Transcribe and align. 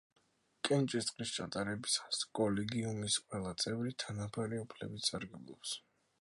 კენჭისყრის 0.67 1.33
ჩატარებისას 1.35 2.21
კოლეგიუმის 2.39 3.19
ყველა 3.27 3.53
წევრი 3.65 3.95
თანაბარი 4.05 4.63
უფლებებით 4.63 5.11
სარგებლობს. 5.13 5.77